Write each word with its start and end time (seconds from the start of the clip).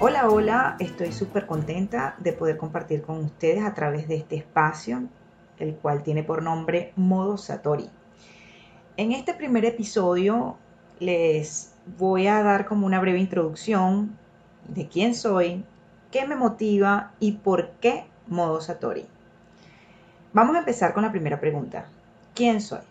Hola, 0.00 0.28
hola, 0.28 0.76
estoy 0.78 1.10
súper 1.10 1.46
contenta 1.46 2.14
de 2.18 2.32
poder 2.32 2.56
compartir 2.56 3.02
con 3.02 3.18
ustedes 3.18 3.64
a 3.64 3.74
través 3.74 4.06
de 4.06 4.14
este 4.14 4.36
espacio, 4.36 5.02
el 5.58 5.74
cual 5.74 6.04
tiene 6.04 6.22
por 6.22 6.40
nombre 6.40 6.92
Modo 6.94 7.36
Satori. 7.36 7.90
En 8.96 9.10
este 9.10 9.34
primer 9.34 9.64
episodio 9.64 10.56
les 11.00 11.74
voy 11.98 12.28
a 12.28 12.44
dar 12.44 12.66
como 12.66 12.86
una 12.86 13.00
breve 13.00 13.18
introducción 13.18 14.16
de 14.68 14.86
quién 14.86 15.16
soy, 15.16 15.64
qué 16.12 16.28
me 16.28 16.36
motiva 16.36 17.10
y 17.18 17.32
por 17.32 17.70
qué 17.80 18.04
Modo 18.28 18.60
Satori. 18.60 19.04
Vamos 20.32 20.54
a 20.54 20.60
empezar 20.60 20.94
con 20.94 21.02
la 21.02 21.10
primera 21.10 21.40
pregunta. 21.40 21.86
¿Quién 22.36 22.60
soy? 22.60 22.82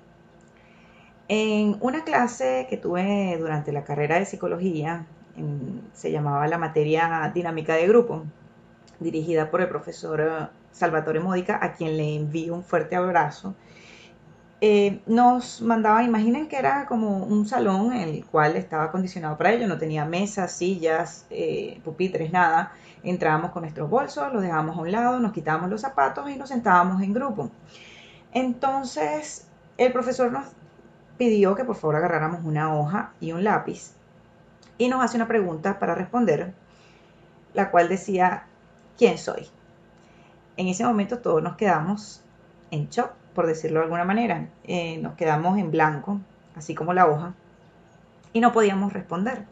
En 1.29 1.77
una 1.79 2.03
clase 2.03 2.67
que 2.69 2.75
tuve 2.75 3.37
durante 3.39 3.71
la 3.71 3.85
carrera 3.85 4.19
de 4.19 4.25
psicología, 4.25 5.05
se 5.93 6.11
llamaba 6.11 6.47
la 6.47 6.57
materia 6.57 7.31
dinámica 7.33 7.75
de 7.75 7.87
grupo, 7.87 8.23
dirigida 8.99 9.49
por 9.51 9.61
el 9.61 9.69
profesor 9.69 10.21
eh, 10.21 10.47
Salvatore 10.71 11.19
Modica, 11.19 11.59
a 11.61 11.73
quien 11.73 11.97
le 11.97 12.15
envío 12.15 12.53
un 12.53 12.63
fuerte 12.63 12.95
abrazo. 12.95 13.55
Eh, 14.59 15.01
nos 15.05 15.61
mandaba, 15.61 16.03
imaginen 16.03 16.47
que 16.47 16.57
era 16.57 16.87
como 16.87 17.17
un 17.25 17.47
salón 17.47 17.93
en 17.93 18.09
el 18.09 18.25
cual 18.25 18.55
estaba 18.55 18.85
acondicionado 18.85 19.37
para 19.37 19.53
ello, 19.53 19.67
no 19.67 19.77
tenía 19.77 20.03
mesas, 20.05 20.51
sillas, 20.51 21.25
eh, 21.29 21.79
pupitres, 21.83 22.31
nada. 22.31 22.71
Entrábamos 23.03 23.51
con 23.51 23.61
nuestros 23.61 23.87
bolsos, 23.89 24.33
los 24.33 24.41
dejábamos 24.41 24.77
a 24.77 24.81
un 24.81 24.91
lado, 24.91 25.19
nos 25.19 25.31
quitábamos 25.31 25.69
los 25.69 25.81
zapatos 25.81 26.29
y 26.29 26.35
nos 26.35 26.49
sentábamos 26.49 27.03
en 27.03 27.13
grupo. 27.13 27.51
Entonces, 28.33 29.47
el 29.77 29.93
profesor 29.93 30.31
nos 30.31 30.47
pidió 31.17 31.55
que 31.55 31.63
por 31.63 31.75
favor 31.75 31.97
agarráramos 31.97 32.43
una 32.43 32.75
hoja 32.75 33.11
y 33.19 33.31
un 33.33 33.43
lápiz 33.43 33.93
y 34.77 34.89
nos 34.89 35.03
hace 35.03 35.17
una 35.17 35.27
pregunta 35.27 35.79
para 35.79 35.95
responder, 35.95 36.53
la 37.53 37.71
cual 37.71 37.89
decía, 37.89 38.43
¿quién 38.97 39.17
soy? 39.17 39.47
En 40.57 40.67
ese 40.67 40.83
momento 40.83 41.19
todos 41.19 41.41
nos 41.41 41.55
quedamos 41.55 42.21
en 42.71 42.89
shock, 42.89 43.11
por 43.33 43.47
decirlo 43.47 43.79
de 43.79 43.85
alguna 43.85 44.05
manera. 44.05 44.49
Eh, 44.63 44.97
nos 44.97 45.15
quedamos 45.15 45.57
en 45.57 45.71
blanco, 45.71 46.19
así 46.55 46.75
como 46.75 46.93
la 46.93 47.07
hoja, 47.07 47.33
y 48.33 48.39
no 48.39 48.51
podíamos 48.51 48.93
responder. 48.93 49.45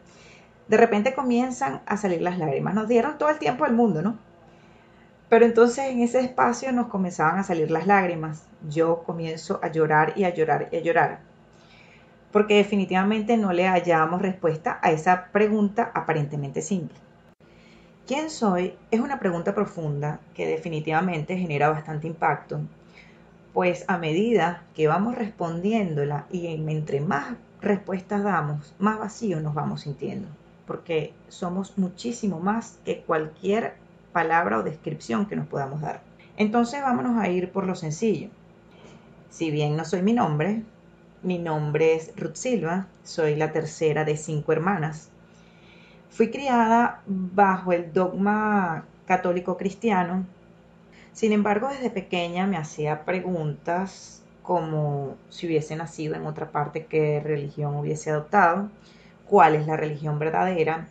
De 0.68 0.76
repente 0.76 1.14
comienzan 1.14 1.82
a 1.86 1.96
salir 1.96 2.22
las 2.22 2.38
lágrimas. 2.38 2.74
Nos 2.74 2.88
dieron 2.88 3.18
todo 3.18 3.30
el 3.30 3.38
tiempo 3.38 3.64
del 3.64 3.74
mundo, 3.74 4.02
¿no? 4.02 4.18
Pero 5.28 5.44
entonces 5.44 5.86
en 5.86 6.00
ese 6.00 6.20
espacio 6.20 6.72
nos 6.72 6.88
comenzaban 6.88 7.38
a 7.38 7.44
salir 7.44 7.70
las 7.70 7.86
lágrimas. 7.86 8.44
Yo 8.68 9.02
comienzo 9.04 9.60
a 9.62 9.68
llorar 9.68 10.12
y 10.16 10.24
a 10.24 10.34
llorar 10.34 10.68
y 10.72 10.76
a 10.76 10.80
llorar 10.80 11.35
porque 12.36 12.56
definitivamente 12.56 13.38
no 13.38 13.54
le 13.54 13.66
hallamos 13.66 14.20
respuesta 14.20 14.78
a 14.82 14.90
esa 14.90 15.28
pregunta 15.32 15.90
aparentemente 15.94 16.60
simple. 16.60 16.98
¿Quién 18.06 18.28
soy? 18.28 18.74
Es 18.90 19.00
una 19.00 19.18
pregunta 19.18 19.54
profunda 19.54 20.20
que 20.34 20.46
definitivamente 20.46 21.38
genera 21.38 21.70
bastante 21.70 22.08
impacto, 22.08 22.60
pues 23.54 23.86
a 23.88 23.96
medida 23.96 24.64
que 24.74 24.86
vamos 24.86 25.14
respondiéndola 25.14 26.26
y 26.30 26.48
entre 26.48 27.00
más 27.00 27.36
respuestas 27.62 28.22
damos, 28.22 28.74
más 28.78 28.98
vacío 28.98 29.40
nos 29.40 29.54
vamos 29.54 29.80
sintiendo, 29.80 30.28
porque 30.66 31.14
somos 31.28 31.78
muchísimo 31.78 32.38
más 32.38 32.78
que 32.84 33.00
cualquier 33.00 33.76
palabra 34.12 34.58
o 34.58 34.62
descripción 34.62 35.24
que 35.24 35.36
nos 35.36 35.46
podamos 35.46 35.80
dar. 35.80 36.02
Entonces 36.36 36.82
vámonos 36.82 37.18
a 37.18 37.30
ir 37.30 37.50
por 37.50 37.66
lo 37.66 37.76
sencillo. 37.76 38.28
Si 39.30 39.50
bien 39.50 39.74
no 39.74 39.86
soy 39.86 40.02
mi 40.02 40.12
nombre, 40.12 40.64
mi 41.26 41.38
nombre 41.38 41.96
es 41.96 42.12
Ruth 42.16 42.36
Silva, 42.36 42.86
soy 43.02 43.34
la 43.34 43.50
tercera 43.50 44.04
de 44.04 44.16
cinco 44.16 44.52
hermanas. 44.52 45.10
Fui 46.08 46.30
criada 46.30 47.02
bajo 47.04 47.72
el 47.72 47.92
dogma 47.92 48.84
católico 49.06 49.56
cristiano. 49.56 50.24
Sin 51.12 51.32
embargo, 51.32 51.68
desde 51.68 51.90
pequeña 51.90 52.46
me 52.46 52.56
hacía 52.56 53.04
preguntas 53.04 54.22
como 54.44 55.16
si 55.28 55.48
hubiese 55.48 55.74
nacido 55.74 56.14
en 56.14 56.26
otra 56.26 56.52
parte, 56.52 56.86
qué 56.86 57.18
religión 57.18 57.74
hubiese 57.74 58.12
adoptado, 58.12 58.70
cuál 59.28 59.56
es 59.56 59.66
la 59.66 59.76
religión 59.76 60.20
verdadera. 60.20 60.86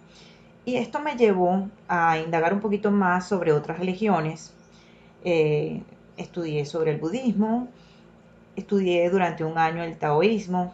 Y 0.66 0.76
esto 0.76 1.00
me 1.00 1.16
llevó 1.16 1.70
a 1.88 2.18
indagar 2.18 2.54
un 2.54 2.60
poquito 2.60 2.92
más 2.92 3.26
sobre 3.26 3.54
otras 3.54 3.80
religiones. 3.80 4.54
Eh, 5.24 5.82
estudié 6.18 6.66
sobre 6.66 6.92
el 6.92 6.98
budismo, 6.98 7.70
estudié 8.56 9.10
durante 9.10 9.44
un 9.44 9.58
año 9.58 9.84
el 9.84 9.98
taoísmo, 9.98 10.74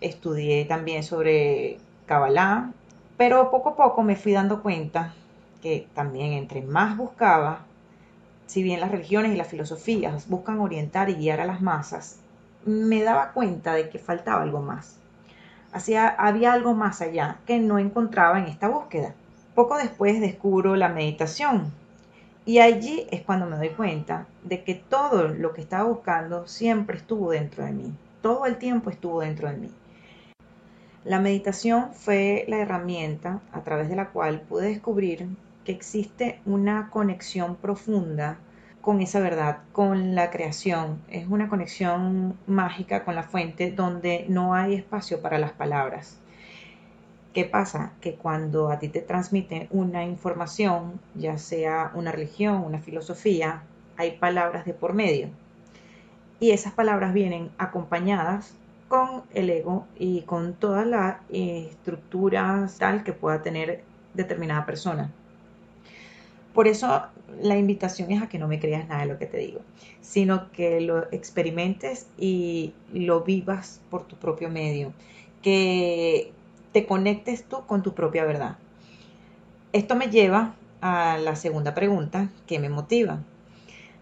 estudié 0.00 0.64
también 0.64 1.02
sobre 1.02 1.78
Kabbalah, 2.06 2.72
pero 3.16 3.50
poco 3.50 3.70
a 3.70 3.76
poco 3.76 4.02
me 4.02 4.16
fui 4.16 4.32
dando 4.32 4.62
cuenta 4.62 5.14
que 5.62 5.86
también 5.94 6.32
entre 6.32 6.62
más 6.62 6.96
buscaba, 6.96 7.60
si 8.46 8.62
bien 8.62 8.80
las 8.80 8.90
religiones 8.90 9.32
y 9.32 9.36
las 9.36 9.48
filosofías 9.48 10.28
buscan 10.28 10.60
orientar 10.60 11.08
y 11.08 11.14
guiar 11.14 11.40
a 11.40 11.46
las 11.46 11.62
masas, 11.62 12.18
me 12.64 13.02
daba 13.02 13.32
cuenta 13.32 13.74
de 13.74 13.88
que 13.88 13.98
faltaba 13.98 14.42
algo 14.42 14.60
más. 14.60 14.98
Así 15.72 15.94
había 15.96 16.52
algo 16.52 16.74
más 16.74 17.00
allá 17.00 17.38
que 17.46 17.58
no 17.58 17.78
encontraba 17.78 18.38
en 18.38 18.46
esta 18.46 18.68
búsqueda. 18.68 19.14
Poco 19.54 19.78
después 19.78 20.20
descubro 20.20 20.76
la 20.76 20.88
meditación, 20.88 21.72
y 22.44 22.58
allí 22.58 23.06
es 23.10 23.22
cuando 23.22 23.46
me 23.46 23.56
doy 23.56 23.70
cuenta 23.70 24.26
de 24.42 24.64
que 24.64 24.74
todo 24.74 25.28
lo 25.28 25.52
que 25.52 25.60
estaba 25.60 25.84
buscando 25.84 26.46
siempre 26.48 26.96
estuvo 26.96 27.30
dentro 27.30 27.64
de 27.64 27.72
mí. 27.72 27.92
Todo 28.20 28.46
el 28.46 28.56
tiempo 28.56 28.90
estuvo 28.90 29.20
dentro 29.20 29.48
de 29.48 29.56
mí. 29.56 29.70
La 31.04 31.20
meditación 31.20 31.92
fue 31.92 32.44
la 32.48 32.58
herramienta 32.58 33.40
a 33.52 33.62
través 33.62 33.88
de 33.88 33.96
la 33.96 34.10
cual 34.10 34.40
pude 34.40 34.68
descubrir 34.68 35.28
que 35.64 35.72
existe 35.72 36.40
una 36.44 36.90
conexión 36.90 37.56
profunda 37.56 38.38
con 38.80 39.00
esa 39.00 39.20
verdad, 39.20 39.58
con 39.72 40.16
la 40.16 40.30
creación. 40.30 41.00
Es 41.08 41.28
una 41.28 41.48
conexión 41.48 42.36
mágica 42.48 43.04
con 43.04 43.14
la 43.14 43.22
fuente 43.22 43.70
donde 43.70 44.26
no 44.28 44.54
hay 44.54 44.74
espacio 44.74 45.22
para 45.22 45.38
las 45.38 45.52
palabras. 45.52 46.21
¿Qué 47.32 47.44
pasa? 47.46 47.92
Que 48.00 48.14
cuando 48.14 48.70
a 48.70 48.78
ti 48.78 48.88
te 48.88 49.00
transmite 49.00 49.68
una 49.70 50.04
información, 50.04 51.00
ya 51.14 51.38
sea 51.38 51.90
una 51.94 52.12
religión, 52.12 52.62
una 52.62 52.78
filosofía, 52.78 53.62
hay 53.96 54.18
palabras 54.18 54.66
de 54.66 54.74
por 54.74 54.92
medio. 54.92 55.28
Y 56.40 56.50
esas 56.50 56.72
palabras 56.74 57.14
vienen 57.14 57.50
acompañadas 57.56 58.54
con 58.88 59.22
el 59.32 59.48
ego 59.48 59.86
y 59.98 60.22
con 60.22 60.52
toda 60.52 60.84
la 60.84 61.20
estructura 61.30 62.68
tal 62.78 63.02
que 63.04 63.14
pueda 63.14 63.42
tener 63.42 63.82
determinada 64.12 64.66
persona. 64.66 65.10
Por 66.52 66.68
eso 66.68 67.06
la 67.40 67.56
invitación 67.56 68.10
es 68.10 68.20
a 68.22 68.28
que 68.28 68.38
no 68.38 68.48
me 68.48 68.60
creas 68.60 68.86
nada 68.88 69.02
de 69.02 69.06
lo 69.06 69.18
que 69.18 69.24
te 69.24 69.38
digo, 69.38 69.60
sino 70.02 70.52
que 70.52 70.82
lo 70.82 71.10
experimentes 71.12 72.06
y 72.18 72.74
lo 72.92 73.22
vivas 73.22 73.80
por 73.88 74.06
tu 74.06 74.16
propio 74.16 74.50
medio. 74.50 74.92
Que 75.40 76.32
te 76.72 76.86
conectes 76.86 77.44
tú 77.44 77.66
con 77.66 77.82
tu 77.82 77.94
propia 77.94 78.24
verdad. 78.24 78.56
Esto 79.72 79.94
me 79.94 80.08
lleva 80.08 80.54
a 80.80 81.18
la 81.18 81.36
segunda 81.36 81.74
pregunta 81.74 82.28
que 82.46 82.58
me 82.58 82.68
motiva. 82.68 83.20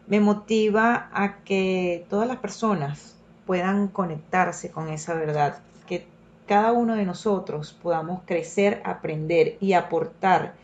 Me 0.07 0.21
motiva 0.21 1.11
a 1.13 1.39
que 1.45 2.07
todas 2.09 2.27
las 2.27 2.39
personas 2.39 3.17
puedan 3.47 3.89
conectarse 3.89 4.71
con 4.71 4.89
esa 4.89 5.15
verdad, 5.15 5.59
que 5.87 6.07
cada 6.47 6.73
uno 6.73 6.97
de 6.97 7.05
nosotros 7.05 7.73
podamos 7.73 8.23
crecer, 8.25 8.83
aprender 8.85 9.57
y 9.61 9.75
aportar 9.75 10.55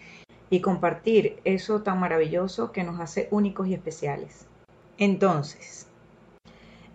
y 0.50 0.60
compartir 0.60 1.40
eso 1.44 1.82
tan 1.82 2.00
maravilloso 2.00 2.72
que 2.72 2.84
nos 2.84 3.00
hace 3.00 3.28
únicos 3.30 3.68
y 3.68 3.74
especiales. 3.74 4.46
Entonces, 4.98 5.86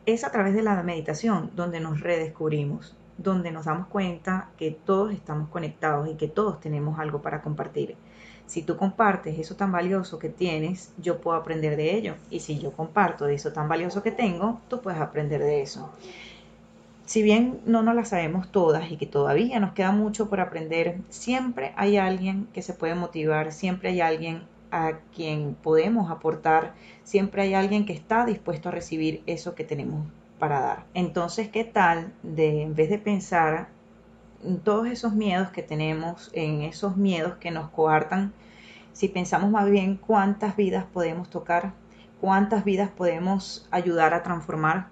es 0.05 0.23
a 0.23 0.31
través 0.31 0.53
de 0.53 0.63
la 0.63 0.81
meditación 0.83 1.51
donde 1.55 1.79
nos 1.79 1.99
redescubrimos, 1.99 2.95
donde 3.23 3.51
nos 3.51 3.65
damos 3.65 3.87
cuenta 3.87 4.49
que 4.57 4.71
todos 4.71 5.13
estamos 5.13 5.49
conectados 5.49 6.09
y 6.09 6.15
que 6.15 6.27
todos 6.27 6.59
tenemos 6.59 6.99
algo 6.99 7.21
para 7.21 7.41
compartir. 7.41 7.95
Si 8.47 8.63
tú 8.63 8.75
compartes 8.75 9.39
eso 9.39 9.55
tan 9.55 9.71
valioso 9.71 10.19
que 10.19 10.29
tienes, 10.29 10.93
yo 10.97 11.21
puedo 11.21 11.37
aprender 11.37 11.77
de 11.77 11.95
ello. 11.95 12.15
Y 12.29 12.41
si 12.41 12.59
yo 12.59 12.71
comparto 12.73 13.25
de 13.25 13.35
eso 13.35 13.53
tan 13.53 13.69
valioso 13.69 14.03
que 14.03 14.11
tengo, 14.11 14.59
tú 14.67 14.81
puedes 14.81 14.99
aprender 14.99 15.41
de 15.41 15.61
eso. 15.61 15.89
si 17.05 17.23
bien 17.23 17.61
no 17.65 17.81
nos 17.83 17.95
las 17.95 18.09
sabemos 18.09 18.51
todas 18.51 18.91
y 18.91 18.97
que 18.97 19.05
todavía 19.05 19.59
nos 19.59 19.73
queda 19.73 19.91
mucho 19.91 20.29
por 20.29 20.39
aprender, 20.39 20.97
siempre 21.09 21.73
hay 21.75 21.97
alguien 21.97 22.47
que 22.53 22.61
se 22.61 22.73
puede 22.73 22.95
motivar, 22.95 23.51
siempre 23.51 23.89
hay 23.89 24.01
alguien 24.01 24.43
a 24.71 24.99
quien 25.15 25.55
podemos 25.55 26.09
aportar, 26.09 26.73
siempre 27.03 27.41
hay 27.43 27.53
alguien 27.53 27.85
que 27.85 27.93
está 27.93 28.25
dispuesto 28.25 28.69
a 28.69 28.71
recibir 28.71 29.23
eso 29.25 29.55
que 29.55 29.65
tenemos 29.65 30.05
para 30.41 30.59
dar. 30.59 30.85
Entonces, 30.95 31.49
¿qué 31.49 31.63
tal 31.63 32.13
de 32.23 32.63
en 32.63 32.73
vez 32.73 32.89
de 32.89 32.97
pensar 32.97 33.67
en 34.43 34.57
todos 34.59 34.87
esos 34.87 35.13
miedos 35.13 35.51
que 35.51 35.61
tenemos, 35.61 36.31
en 36.33 36.63
esos 36.63 36.97
miedos 36.97 37.35
que 37.35 37.51
nos 37.51 37.69
coartan, 37.69 38.33
si 38.91 39.07
pensamos 39.07 39.51
más 39.51 39.69
bien 39.69 39.97
cuántas 39.97 40.55
vidas 40.55 40.83
podemos 40.91 41.29
tocar, 41.29 41.73
cuántas 42.19 42.65
vidas 42.65 42.89
podemos 42.89 43.67
ayudar 43.69 44.15
a 44.15 44.23
transformar? 44.23 44.87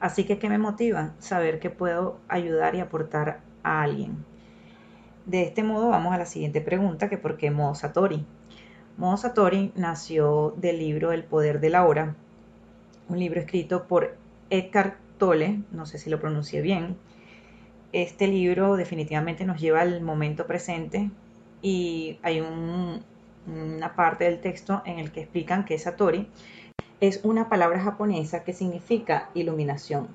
Así 0.00 0.24
que, 0.24 0.40
¿qué 0.40 0.48
me 0.48 0.58
motiva? 0.58 1.12
Saber 1.20 1.60
que 1.60 1.70
puedo 1.70 2.18
ayudar 2.26 2.74
y 2.74 2.80
aportar 2.80 3.42
a 3.62 3.80
alguien. 3.80 4.24
De 5.24 5.44
este 5.44 5.62
modo 5.62 5.90
vamos 5.90 6.12
a 6.12 6.18
la 6.18 6.26
siguiente 6.26 6.60
pregunta, 6.60 7.08
que 7.08 7.16
por 7.16 7.36
qué 7.36 7.52
Modo 7.52 7.76
Satori. 7.76 8.26
Modo 8.96 9.18
Satori 9.18 9.70
nació 9.76 10.52
del 10.56 10.80
libro 10.80 11.12
El 11.12 11.22
Poder 11.22 11.60
de 11.60 11.70
la 11.70 11.86
Hora, 11.86 12.16
un 13.08 13.20
libro 13.20 13.38
escrito 13.38 13.84
por 13.84 14.23
Eckhart 14.50 14.96
Tolle, 15.18 15.60
no 15.72 15.86
sé 15.86 15.98
si 15.98 16.10
lo 16.10 16.20
pronuncié 16.20 16.60
bien. 16.60 16.96
Este 17.92 18.26
libro 18.26 18.76
definitivamente 18.76 19.44
nos 19.44 19.60
lleva 19.60 19.80
al 19.80 20.00
momento 20.00 20.46
presente 20.46 21.10
y 21.62 22.18
hay 22.22 22.40
una 22.40 23.94
parte 23.94 24.24
del 24.24 24.40
texto 24.40 24.82
en 24.84 24.98
el 24.98 25.12
que 25.12 25.20
explican 25.20 25.64
que 25.64 25.78
Satori 25.78 26.28
es 27.00 27.20
una 27.22 27.48
palabra 27.48 27.80
japonesa 27.80 28.44
que 28.44 28.52
significa 28.52 29.30
iluminación, 29.34 30.08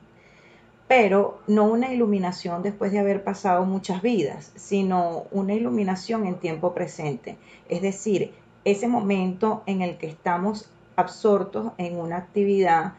pero 0.88 1.40
no 1.48 1.66
una 1.66 1.94
iluminación 1.94 2.64
después 2.64 2.92
de 2.92 3.00
haber 3.00 3.24
pasado 3.24 3.66
muchas 3.66 4.02
vidas, 4.02 4.52
sino 4.56 5.25
una 5.32 5.54
iluminación 5.54 6.25
en 6.25 6.36
tiempo 6.36 6.74
presente, 6.74 7.38
es 7.70 7.82
decir, 7.82 8.34
ese 8.66 8.88
momento 8.88 9.64
en 9.66 9.82
el 9.82 9.98
que 9.98 10.08
estamos 10.08 10.70
absortos 10.96 11.72
en 11.78 11.98
una 11.98 12.18
actividad 12.18 12.94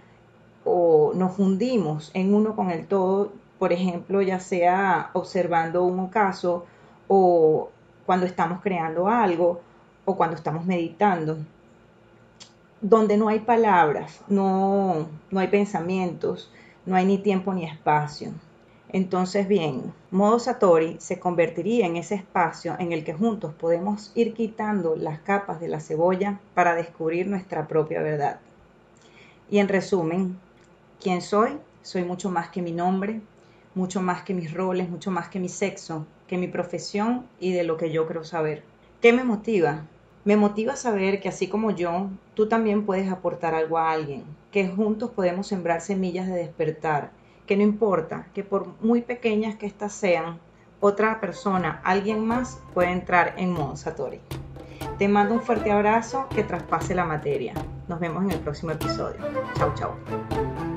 o 0.64 1.12
nos 1.14 1.34
fundimos 1.34 2.10
en 2.14 2.34
uno 2.34 2.54
con 2.56 2.70
el 2.70 2.86
todo, 2.86 3.32
por 3.58 3.72
ejemplo, 3.72 4.22
ya 4.22 4.40
sea 4.40 5.10
observando 5.12 5.84
un 5.84 6.08
caso 6.08 6.66
o 7.08 7.70
cuando 8.06 8.26
estamos 8.26 8.60
creando 8.62 9.08
algo 9.08 9.60
o 10.04 10.16
cuando 10.16 10.36
estamos 10.36 10.64
meditando 10.64 11.38
donde 12.80 13.16
no 13.16 13.28
hay 13.28 13.40
palabras, 13.40 14.20
no, 14.28 15.06
no 15.30 15.40
hay 15.40 15.48
pensamientos, 15.48 16.50
no 16.86 16.96
hay 16.96 17.04
ni 17.04 17.18
tiempo 17.18 17.52
ni 17.52 17.64
espacio. 17.64 18.32
Entonces, 18.92 19.46
bien, 19.46 19.92
modo 20.10 20.38
Satori 20.38 20.96
se 20.98 21.20
convertiría 21.20 21.86
en 21.86 21.96
ese 21.96 22.16
espacio 22.16 22.74
en 22.78 22.92
el 22.92 23.04
que 23.04 23.12
juntos 23.12 23.54
podemos 23.54 24.10
ir 24.14 24.34
quitando 24.34 24.96
las 24.96 25.20
capas 25.20 25.60
de 25.60 25.68
la 25.68 25.80
cebolla 25.80 26.40
para 26.54 26.74
descubrir 26.74 27.28
nuestra 27.28 27.68
propia 27.68 28.02
verdad. 28.02 28.40
Y 29.48 29.58
en 29.58 29.68
resumen, 29.68 30.38
¿quién 31.00 31.22
soy? 31.22 31.58
Soy 31.82 32.04
mucho 32.04 32.30
más 32.30 32.50
que 32.50 32.60
mi 32.62 32.72
nombre, 32.72 33.20
mucho 33.74 34.02
más 34.02 34.22
que 34.22 34.34
mis 34.34 34.52
roles, 34.52 34.88
mucho 34.88 35.10
más 35.10 35.28
que 35.28 35.40
mi 35.40 35.48
sexo, 35.48 36.06
que 36.26 36.36
mi 36.36 36.46
profesión 36.46 37.26
y 37.40 37.52
de 37.52 37.64
lo 37.64 37.76
que 37.76 37.90
yo 37.90 38.06
creo 38.06 38.22
saber. 38.22 38.62
¿Qué 39.00 39.12
me 39.12 39.24
motiva? 39.24 39.86
Me 40.24 40.36
motiva 40.36 40.76
saber 40.76 41.20
que 41.20 41.30
así 41.30 41.48
como 41.48 41.70
yo, 41.70 42.10
tú 42.34 42.48
también 42.48 42.84
puedes 42.84 43.10
aportar 43.10 43.54
algo 43.54 43.78
a 43.78 43.90
alguien, 43.90 44.24
que 44.52 44.68
juntos 44.68 45.10
podemos 45.10 45.46
sembrar 45.46 45.80
semillas 45.80 46.26
de 46.26 46.34
despertar, 46.34 47.12
que 47.46 47.56
no 47.56 47.62
importa, 47.62 48.28
que 48.34 48.44
por 48.44 48.68
muy 48.82 49.00
pequeñas 49.00 49.56
que 49.56 49.66
éstas 49.66 49.94
sean, 49.94 50.38
otra 50.80 51.20
persona, 51.20 51.80
alguien 51.84 52.26
más 52.26 52.60
puede 52.74 52.90
entrar 52.90 53.34
en 53.38 53.52
modo 53.52 53.76
Satori. 53.76 54.20
Te 54.98 55.08
mando 55.08 55.34
un 55.34 55.40
fuerte 55.40 55.70
abrazo 55.70 56.26
que 56.34 56.44
traspase 56.44 56.94
la 56.94 57.06
materia. 57.06 57.54
Nos 57.88 58.00
vemos 58.00 58.22
en 58.24 58.32
el 58.32 58.40
próximo 58.40 58.72
episodio. 58.72 59.18
Chau, 59.56 59.74
chau. 59.74 60.69